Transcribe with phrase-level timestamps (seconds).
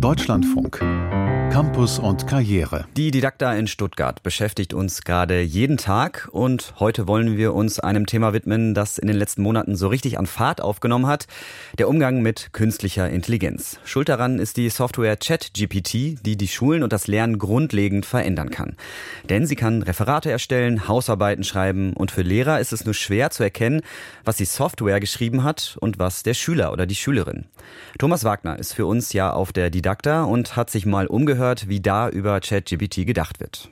[0.00, 0.80] Deutschlandfunk
[1.50, 2.86] Campus und Karriere.
[2.96, 8.06] Die Didakta in Stuttgart beschäftigt uns gerade jeden Tag und heute wollen wir uns einem
[8.06, 11.26] Thema widmen, das in den letzten Monaten so richtig an Fahrt aufgenommen hat.
[11.76, 13.80] Der Umgang mit künstlicher Intelligenz.
[13.84, 18.76] Schuld daran ist die Software ChatGPT, die die Schulen und das Lernen grundlegend verändern kann.
[19.28, 23.42] Denn sie kann Referate erstellen, Hausarbeiten schreiben und für Lehrer ist es nur schwer zu
[23.42, 23.80] erkennen,
[24.24, 27.46] was die Software geschrieben hat und was der Schüler oder die Schülerin.
[27.98, 31.68] Thomas Wagner ist für uns ja auf der Didakta und hat sich mal umgehört, gehört,
[31.68, 33.70] wie da über ChatGPT gedacht wird.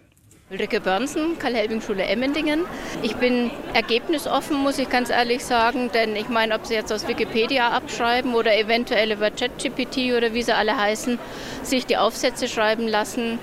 [0.51, 2.61] Ulrike Börnsen, Karl-Helbing-Schule Emmendingen.
[3.03, 7.07] Ich bin ergebnisoffen, muss ich ganz ehrlich sagen, denn ich meine, ob Sie jetzt aus
[7.07, 11.19] Wikipedia abschreiben oder eventuell über ChatGPT oder wie sie alle heißen,
[11.63, 13.39] sich die Aufsätze schreiben lassen.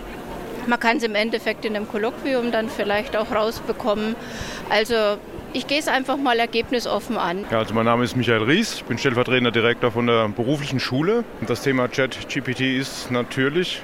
[0.65, 4.15] Man kann es im Endeffekt in einem Kolloquium dann vielleicht auch rausbekommen.
[4.71, 4.95] Also
[5.53, 7.45] ich gehe es einfach mal ergebnisoffen an.
[7.51, 11.23] Ja, also mein Name ist Michael Ries, ich bin stellvertretender Direktor von der beruflichen Schule.
[11.39, 13.83] Und das Thema ChatGPT ist natürlich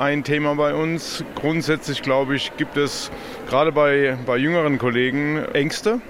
[0.00, 1.22] ein Thema bei uns.
[1.34, 3.10] Grundsätzlich, glaube ich, gibt es
[3.50, 6.00] gerade bei, bei jüngeren Kollegen Ängste.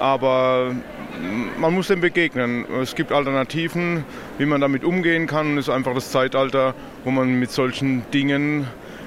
[0.00, 0.74] Aber
[1.56, 2.66] man muss dem begegnen.
[2.82, 4.04] Es gibt Alternativen,
[4.38, 5.56] wie man damit umgehen kann.
[5.56, 8.66] Es ist einfach das Zeitalter, wo man mit solchen Dingen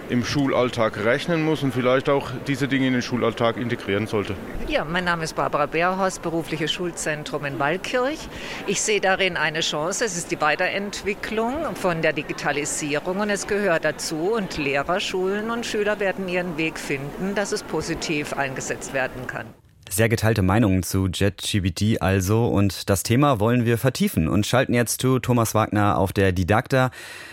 [0.10, 4.36] im Schulalltag rechnen muss und vielleicht auch diese Dinge in den Schulalltag integrieren sollte.
[4.68, 8.20] Ja, mein Name ist Barbara Beerhorst, berufliches Schulzentrum in Waldkirch.
[8.68, 10.06] Ich sehe darin eine Chance.
[10.06, 14.34] Es ist die Weiterentwicklung von der Digitalisierung und es gehört dazu.
[14.36, 19.48] Und Lehrer, Schulen und Schüler werden ihren Weg finden, dass es positiv eingesetzt werden kann.
[19.90, 25.02] Sehr geteilte Meinungen zu JetGPT also und das Thema wollen wir vertiefen und schalten jetzt
[25.02, 26.92] zu Thomas Wagner auf der Didakta.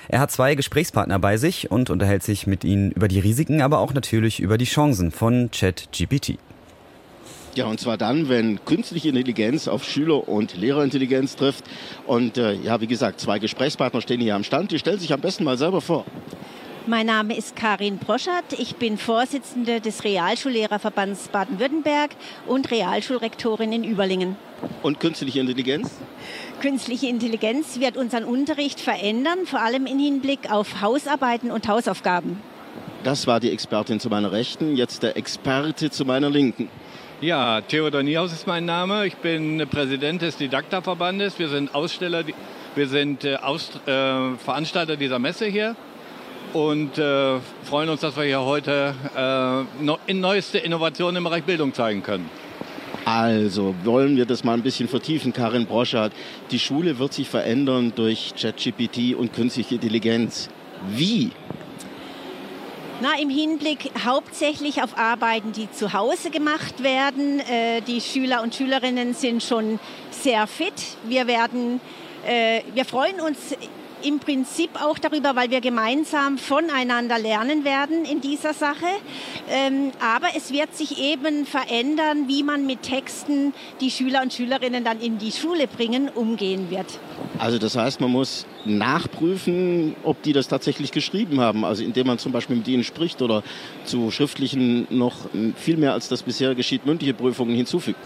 [0.08, 3.80] Er hat zwei Gesprächspartner bei sich und unterhält sich mit ihnen über die Risiken, aber
[3.80, 6.38] auch natürlich über die Chancen von JetGPT.
[7.54, 11.64] Ja, und zwar dann, wenn künstliche Intelligenz auf Schüler- und Lehrerintelligenz trifft.
[12.04, 14.72] Und äh, ja, wie gesagt, zwei Gesprächspartner stehen hier am Stand.
[14.72, 16.04] Die stellen sich am besten mal selber vor.
[16.86, 18.52] Mein Name ist Karin Broschert.
[18.58, 22.10] Ich bin Vorsitzende des Realschullehrerverbands Baden-Württemberg
[22.46, 24.36] und Realschulrektorin in Überlingen.
[24.82, 25.92] Und künstliche Intelligenz?
[26.60, 32.42] Künstliche Intelligenz wird unseren Unterricht verändern, vor allem im Hinblick auf Hausarbeiten und Hausaufgaben.
[33.02, 36.68] Das war die Expertin zu meiner Rechten, jetzt der Experte zu meiner Linken.
[37.22, 39.06] Ja, Theodor Niehaus ist mein Name.
[39.06, 41.38] Ich bin Präsident des Didakta-Verbandes.
[41.38, 42.24] Wir sind Aussteller,
[42.74, 45.76] wir sind äh, Aus, äh, Veranstalter dieser Messe hier
[46.54, 51.74] und äh, freuen uns, dass wir hier heute äh, in neueste Innovationen im Bereich Bildung
[51.74, 52.30] zeigen können.
[53.04, 56.12] Also wollen wir das mal ein bisschen vertiefen, Karin Broschert.
[56.50, 60.48] Die Schule wird sich verändern durch ChatGPT und künstliche Intelligenz.
[60.88, 61.32] Wie?
[63.02, 67.40] Na, Im Hinblick hauptsächlich auf Arbeiten, die zu Hause gemacht werden.
[67.40, 70.72] Äh, die Schüler und Schülerinnen sind schon sehr fit.
[71.06, 71.80] Wir werden,
[72.24, 73.56] äh, wir freuen uns
[74.04, 78.86] im Prinzip auch darüber, weil wir gemeinsam voneinander lernen werden in dieser Sache.
[79.48, 84.84] Ähm, aber es wird sich eben verändern, wie man mit Texten, die Schüler und Schülerinnen
[84.84, 86.86] dann in die Schule bringen, umgehen wird.
[87.38, 91.64] Also das heißt, man muss nachprüfen, ob die das tatsächlich geschrieben haben.
[91.64, 93.42] Also indem man zum Beispiel mit ihnen spricht oder
[93.84, 95.16] zu schriftlichen noch
[95.56, 97.98] viel mehr als das bisher geschieht, mündliche Prüfungen hinzufügt.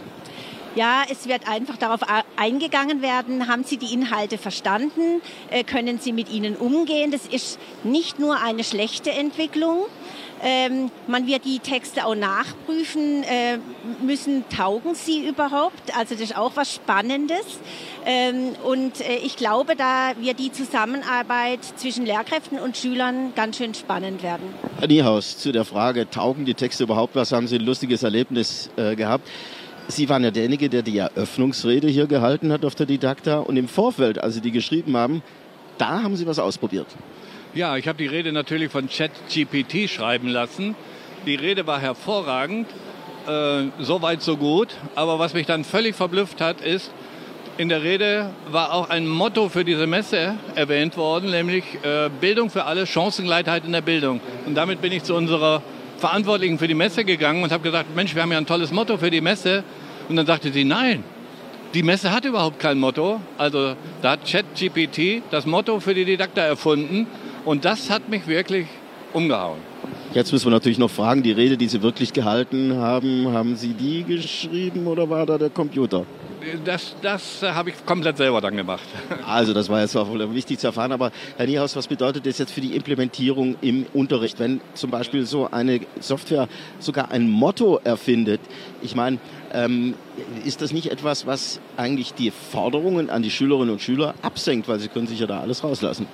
[0.78, 2.02] Ja, es wird einfach darauf
[2.36, 7.10] eingegangen werden, haben Sie die Inhalte verstanden, äh, können Sie mit ihnen umgehen.
[7.10, 9.86] Das ist nicht nur eine schlechte Entwicklung.
[10.40, 13.58] Ähm, man wird die Texte auch nachprüfen äh,
[14.06, 15.96] müssen, taugen sie überhaupt?
[15.96, 17.58] Also das ist auch was Spannendes.
[18.06, 23.74] Ähm, und äh, ich glaube, da wird die Zusammenarbeit zwischen Lehrkräften und Schülern ganz schön
[23.74, 24.54] spannend werden.
[24.78, 27.32] Herr Niehaus, zu der Frage, taugen die Texte überhaupt was?
[27.32, 29.28] Haben Sie ein lustiges Erlebnis gehabt?
[29.90, 33.38] Sie waren ja derjenige, der die Eröffnungsrede hier gehalten hat auf der Didakta.
[33.38, 35.22] Und im Vorfeld, als Sie die geschrieben haben,
[35.78, 36.86] da haben Sie was ausprobiert.
[37.54, 40.76] Ja, ich habe die Rede natürlich von ChatGPT schreiben lassen.
[41.26, 42.68] Die Rede war hervorragend,
[43.26, 44.76] äh, so weit so gut.
[44.94, 46.90] Aber was mich dann völlig verblüfft hat, ist,
[47.56, 52.50] in der Rede war auch ein Motto für diese Messe erwähnt worden, nämlich äh, Bildung
[52.50, 54.20] für alle, Chancengleichheit in der Bildung.
[54.44, 55.62] Und damit bin ich zu unserer
[55.98, 58.96] Verantwortlichen für die Messe gegangen und habe gesagt, Mensch, wir haben ja ein tolles Motto
[58.96, 59.64] für die Messe.
[60.08, 61.04] Und dann sagte sie, nein,
[61.74, 63.20] die Messe hat überhaupt kein Motto.
[63.36, 67.06] Also da hat ChatGPT das Motto für die Didakta erfunden
[67.44, 68.66] und das hat mich wirklich
[69.12, 69.58] umgehauen.
[70.14, 73.74] Jetzt müssen wir natürlich noch fragen, die Rede, die Sie wirklich gehalten haben, haben Sie
[73.74, 76.06] die geschrieben oder war da der Computer?
[76.64, 78.84] Das, das habe ich komplett selber dann gemacht.
[79.26, 80.92] Also das war jetzt auch wichtig zu erfahren.
[80.92, 85.26] Aber Herr Niehaus, was bedeutet das jetzt für die Implementierung im Unterricht, wenn zum Beispiel
[85.26, 86.48] so eine Software
[86.78, 88.40] sogar ein Motto erfindet?
[88.80, 89.18] Ich meine,
[89.52, 89.94] ähm,
[90.44, 94.78] ist das nicht etwas, was eigentlich die Forderungen an die Schülerinnen und Schüler absenkt, weil
[94.78, 96.06] sie können sich ja da alles rauslassen?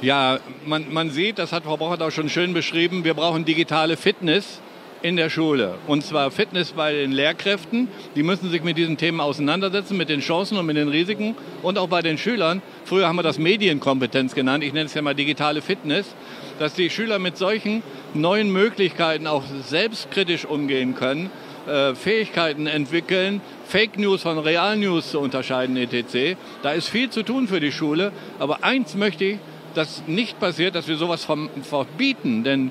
[0.00, 3.96] Ja, man, man sieht, das hat Frau Bochert auch schon schön beschrieben, wir brauchen digitale
[3.96, 4.61] Fitness
[5.02, 5.74] in der Schule.
[5.86, 7.88] Und zwar Fitness bei den Lehrkräften.
[8.16, 11.34] Die müssen sich mit diesen Themen auseinandersetzen, mit den Chancen und mit den Risiken.
[11.62, 12.62] Und auch bei den Schülern.
[12.84, 14.64] Früher haben wir das Medienkompetenz genannt.
[14.64, 16.14] Ich nenne es ja mal digitale Fitness.
[16.58, 17.82] Dass die Schüler mit solchen
[18.14, 21.30] neuen Möglichkeiten auch selbstkritisch umgehen können,
[21.66, 26.36] äh, Fähigkeiten entwickeln, Fake News von Real News zu unterscheiden, etc.
[26.62, 28.12] Da ist viel zu tun für die Schule.
[28.38, 29.38] Aber eins möchte ich,
[29.74, 31.26] dass nicht passiert, dass wir sowas
[31.62, 32.44] verbieten.
[32.44, 32.70] Denn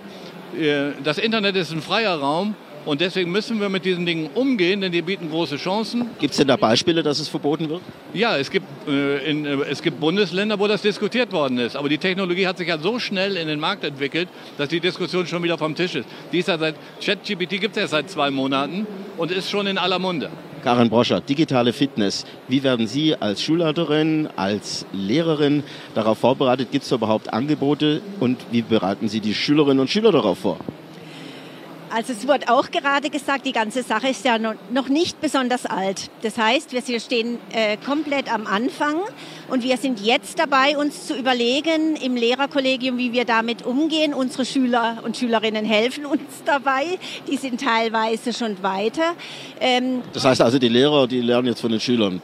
[1.03, 2.55] das Internet ist ein freier Raum
[2.85, 6.09] und deswegen müssen wir mit diesen Dingen umgehen, denn die bieten große Chancen.
[6.19, 7.81] Gibt es denn da Beispiele, dass es verboten wird?
[8.13, 11.75] Ja, es gibt, äh, in, äh, es gibt Bundesländer, wo das diskutiert worden ist.
[11.75, 15.27] Aber die Technologie hat sich ja so schnell in den Markt entwickelt, dass die Diskussion
[15.27, 16.07] schon wieder vom Tisch ist.
[16.31, 18.87] Die ist ja seit ChatGPT gibt es ja seit zwei Monaten
[19.17, 20.31] und ist schon in aller Munde.
[20.61, 22.25] Karin Broscher, digitale Fitness.
[22.47, 25.63] Wie werden Sie als Schulleiterin, als Lehrerin
[25.95, 26.71] darauf vorbereitet?
[26.71, 30.57] Gibt es überhaupt Angebote und wie bereiten Sie die Schülerinnen und Schüler darauf vor?
[31.93, 36.09] Also es wurde auch gerade gesagt, die ganze Sache ist ja noch nicht besonders alt.
[36.21, 38.95] Das heißt, wir stehen äh, komplett am Anfang
[39.49, 44.13] und wir sind jetzt dabei, uns zu überlegen im Lehrerkollegium, wie wir damit umgehen.
[44.13, 46.97] Unsere Schüler und Schülerinnen helfen uns dabei.
[47.29, 49.13] Die sind teilweise schon weiter.
[49.59, 52.21] Ähm, das heißt also, die Lehrer, die lernen jetzt von den Schülern.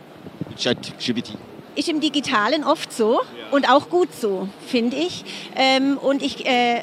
[0.57, 1.33] ChatGPT
[1.77, 3.21] ist im Digitalen oft so
[3.51, 5.23] und auch gut so, finde ich.
[5.55, 6.81] Ähm, und ich äh,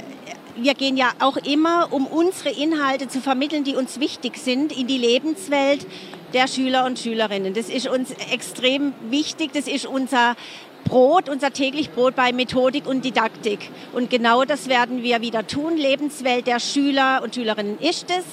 [0.57, 4.87] wir gehen ja auch immer, um unsere Inhalte zu vermitteln, die uns wichtig sind, in
[4.87, 5.87] die Lebenswelt
[6.33, 7.55] der Schüler und Schülerinnen.
[7.55, 9.53] Das ist uns extrem wichtig.
[9.53, 10.37] Das ist unser
[10.85, 13.71] Brot, unser täglich Brot bei Methodik und Didaktik.
[13.93, 15.77] Und genau das werden wir wieder tun.
[15.77, 18.25] Lebenswelt der Schüler und Schülerinnen ist es.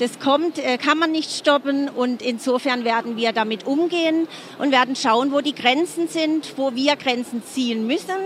[0.00, 4.26] Das kommt, äh, kann man nicht stoppen und insofern werden wir damit umgehen
[4.58, 8.16] und werden schauen, wo die Grenzen sind, wo wir Grenzen ziehen müssen.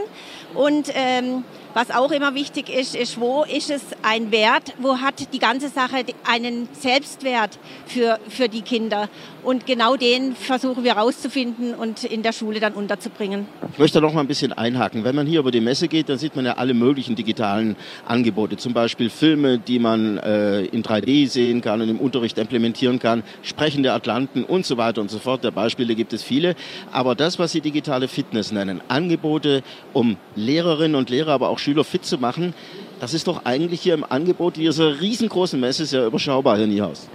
[0.55, 1.45] Und ähm,
[1.75, 5.69] was auch immer wichtig ist, ist, wo ist es ein Wert, wo hat die ganze
[5.69, 9.09] Sache einen Selbstwert für, für die Kinder.
[9.45, 13.47] Und genau den versuchen wir herauszufinden und in der Schule dann unterzubringen.
[13.73, 15.05] Ich möchte noch mal ein bisschen einhaken.
[15.05, 17.77] Wenn man hier über die Messe geht, dann sieht man ja alle möglichen digitalen
[18.07, 18.57] Angebote.
[18.57, 23.23] Zum Beispiel Filme, die man äh, in 3D sehen kann und im Unterricht implementieren kann,
[23.43, 25.45] sprechende Atlanten und so weiter und so fort.
[25.45, 26.55] Der Beispiele gibt es viele.
[26.93, 29.63] Aber das, was Sie digitale Fitness nennen, Angebote,
[29.93, 32.55] um Lehrerinnen und Lehrer, aber auch Schüler fit zu machen,
[33.01, 37.09] das ist doch eigentlich hier im Angebot dieser riesengroßen Messe sehr überschaubar, Herr Niehaus.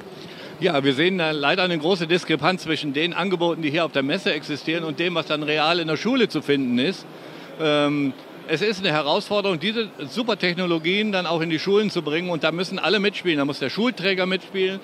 [0.59, 4.03] Ja, wir sehen da leider eine große Diskrepanz zwischen den Angeboten, die hier auf der
[4.03, 7.05] Messe existieren und dem, was dann real in der Schule zu finden ist.
[7.59, 8.13] Ähm,
[8.47, 12.29] es ist eine Herausforderung, diese Supertechnologien dann auch in die Schulen zu bringen.
[12.29, 13.37] Und da müssen alle mitspielen.
[13.37, 14.79] Da muss der Schulträger mitspielen,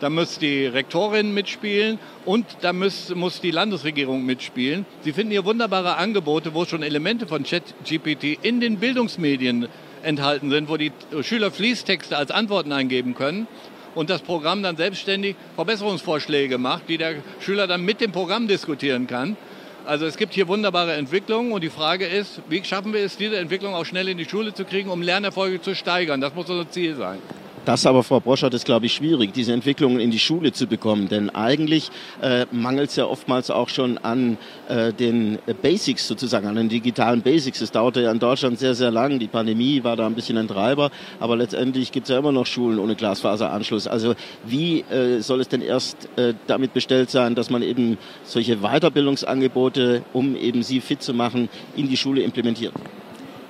[0.00, 4.86] da muss die Rektorin mitspielen und da muss, muss die Landesregierung mitspielen.
[5.02, 9.68] Sie finden hier wunderbare Angebote, wo schon Elemente von ChatGPT in den Bildungsmedien
[10.02, 13.46] enthalten sind, wo die Schüler Fließtexte als Antworten eingeben können
[13.94, 19.06] und das Programm dann selbstständig Verbesserungsvorschläge macht, die der Schüler dann mit dem Programm diskutieren
[19.06, 19.36] kann.
[19.86, 23.36] Also es gibt hier wunderbare Entwicklungen und die Frage ist, wie schaffen wir es, diese
[23.36, 26.22] Entwicklung auch schnell in die Schule zu kriegen, um Lernerfolge zu steigern?
[26.22, 27.18] Das muss unser Ziel sein.
[27.64, 31.08] Das aber, Frau Broschert, ist, glaube ich, schwierig, diese Entwicklungen in die Schule zu bekommen.
[31.08, 31.90] Denn eigentlich
[32.20, 34.36] äh, mangelt es ja oftmals auch schon an
[34.68, 37.62] äh, den Basics sozusagen, an den digitalen Basics.
[37.62, 39.18] Es dauerte ja in Deutschland sehr, sehr lang.
[39.18, 40.90] Die Pandemie war da ein bisschen ein Treiber.
[41.20, 43.86] Aber letztendlich gibt es ja immer noch Schulen ohne Glasfaseranschluss.
[43.86, 48.58] Also wie äh, soll es denn erst äh, damit bestellt sein, dass man eben solche
[48.58, 52.74] Weiterbildungsangebote, um eben sie fit zu machen, in die Schule implementiert?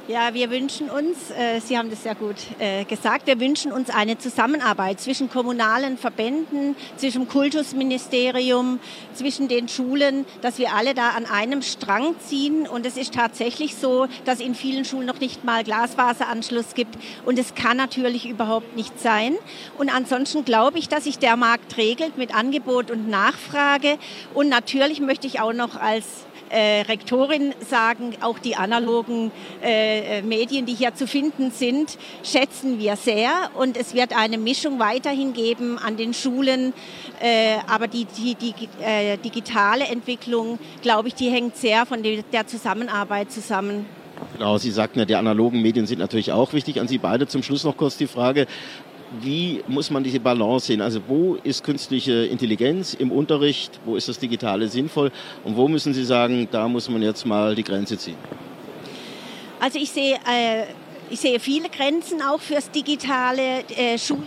[0.07, 3.89] Ja, wir wünschen uns, äh, Sie haben das sehr gut äh, gesagt, wir wünschen uns
[3.89, 8.81] eine Zusammenarbeit zwischen kommunalen Verbänden, zwischen Kultusministerium,
[9.15, 12.67] zwischen den Schulen, dass wir alle da an einem Strang ziehen.
[12.67, 16.99] Und es ist tatsächlich so, dass in vielen Schulen noch nicht mal Glasfaseranschluss gibt.
[17.25, 19.35] Und es kann natürlich überhaupt nicht sein.
[19.79, 23.97] Und ansonsten glaube ich, dass sich der Markt regelt mit Angebot und Nachfrage.
[24.35, 26.05] Und natürlich möchte ich auch noch als
[26.51, 29.31] äh, Rektorin sagen, auch die analogen
[29.63, 33.31] äh, Medien, die hier zu finden sind, schätzen wir sehr.
[33.55, 36.73] Und es wird eine Mischung weiterhin geben an den Schulen.
[37.21, 42.47] Äh, aber die, die, die äh, digitale Entwicklung, glaube ich, die hängt sehr von der
[42.47, 43.87] Zusammenarbeit zusammen.
[44.35, 46.81] Genau, Sie sagten ja, die analogen Medien sind natürlich auch wichtig.
[46.81, 48.47] An Sie beide zum Schluss noch kurz die Frage,
[49.21, 50.81] wie muss man diese Balance sehen?
[50.81, 55.11] Also wo ist künstliche Intelligenz im Unterricht, wo ist das Digitale sinnvoll
[55.45, 58.17] und wo müssen Sie sagen, da muss man jetzt mal die Grenze ziehen?
[59.61, 60.65] Also ich sehe, äh,
[61.11, 64.27] ich sehe viele Grenzen auch fürs digitale äh, Schule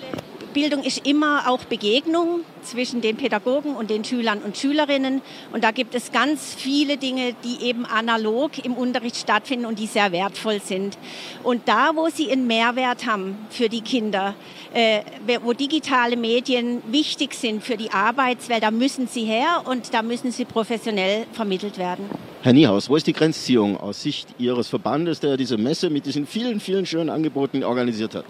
[0.54, 5.22] Bildung ist immer auch Begegnung zwischen den Pädagogen und den Schülern und Schülerinnen.
[5.54, 9.88] Und da gibt es ganz viele Dinge, die eben analog im Unterricht stattfinden und die
[9.88, 10.98] sehr wertvoll sind.
[11.44, 14.36] Und da, wo sie einen Mehrwert haben für die Kinder,
[14.74, 15.02] äh,
[15.44, 20.32] wo digitale Medien wichtig sind für die Arbeitswelt, da müssen sie her und da müssen
[20.32, 22.06] sie professionell vermittelt werden.
[22.42, 26.28] Herr Niehaus, wo ist die Grenzziehung aus Sicht Ihres Verbandes, der diese Messe mit diesen
[26.28, 28.26] vielen, vielen schönen Angeboten organisiert hat?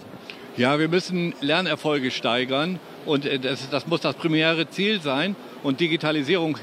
[0.58, 5.36] Ja, wir müssen Lernerfolge steigern und äh, das, das muss das primäre Ziel sein.
[5.62, 6.58] Und Digitalisierung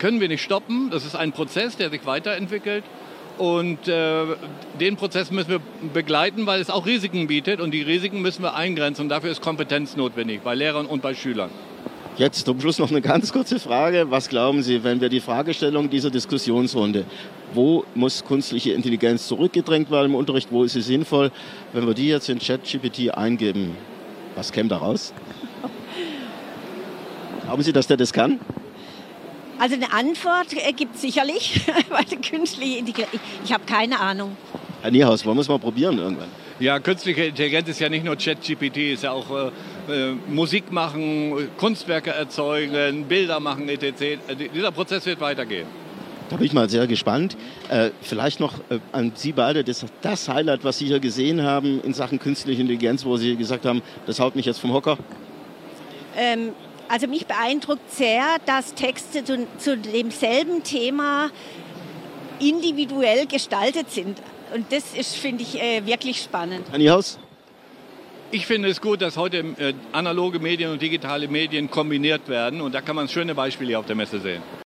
[0.00, 0.90] können wir nicht stoppen.
[0.90, 2.82] Das ist ein Prozess, der sich weiterentwickelt.
[3.38, 4.24] Und äh,
[4.80, 5.60] den Prozess müssen wir
[5.94, 7.60] begleiten, weil es auch Risiken bietet.
[7.60, 9.02] Und die Risiken müssen wir eingrenzen.
[9.02, 11.50] Und dafür ist Kompetenz notwendig, bei Lehrern und bei Schülern.
[12.16, 14.10] Jetzt zum Schluss noch eine ganz kurze Frage.
[14.10, 17.04] Was glauben Sie, wenn wir die Fragestellung dieser Diskussionsrunde,
[17.54, 21.30] wo muss künstliche Intelligenz zurückgedrängt werden im Unterricht, wo ist sie sinnvoll,
[21.72, 23.76] wenn wir die jetzt in ChatGPT eingeben,
[24.34, 25.12] was käme da raus?
[27.44, 28.40] Glauben Sie, dass der das kann?
[29.58, 34.36] Also eine Antwort gibt es sicherlich, weil künstliche Intelligenz, ich, ich habe keine Ahnung.
[34.82, 36.28] Herr Niehaus, wollen wir es mal probieren irgendwann?
[36.58, 39.50] Ja, künstliche Intelligenz ist ja nicht nur ChatGPT, ist ja auch äh,
[39.92, 44.00] äh, Musik machen, Kunstwerke erzeugen, Bilder machen, etc.
[44.00, 44.18] Äh,
[44.54, 45.66] dieser Prozess wird weitergehen.
[46.28, 47.36] Da bin ich mal sehr gespannt.
[47.68, 51.80] Äh, vielleicht noch äh, an Sie beide das, das, Highlight, was Sie hier gesehen haben
[51.82, 54.98] in Sachen künstliche Intelligenz, wo Sie gesagt haben, das haut mich jetzt vom Hocker.
[56.16, 56.52] Ähm,
[56.88, 61.30] also mich beeindruckt sehr, dass Texte zu, zu demselben Thema
[62.40, 64.18] individuell gestaltet sind.
[64.54, 66.64] Und das ist, finde ich, äh, wirklich spannend.
[66.88, 67.18] Haus?
[68.30, 72.60] Ich finde es gut, dass heute äh, analoge Medien und digitale Medien kombiniert werden.
[72.60, 74.42] Und da kann man schöne Beispiele auf der Messe sehen.